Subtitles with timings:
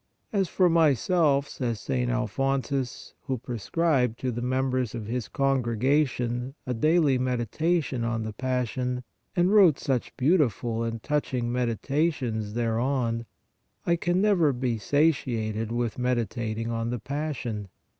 [0.33, 2.09] "As for myself," says St.
[2.09, 8.67] Alphonsus, who prescribed to the members of his Congregation a daily meditation on the pas
[8.69, 9.03] sion,
[9.35, 13.25] and wrote such beautiful and touching medita 1 68 PRAYER tions thereon,"
[13.85, 17.67] I can never be satiated with meditat ing on the passion.